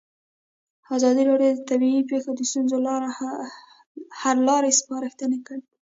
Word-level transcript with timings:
ازادي 0.95 1.23
راډیو 1.29 1.51
د 1.55 1.59
طبیعي 1.69 2.01
پېښې 2.09 2.31
د 2.35 2.41
ستونزو 2.49 2.77
حل 4.21 4.37
لارې 4.49 4.77
سپارښتنې 4.79 5.39
کړي. 5.47 5.63